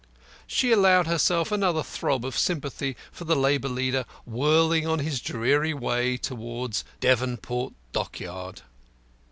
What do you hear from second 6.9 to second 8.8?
Devonport Dockyard.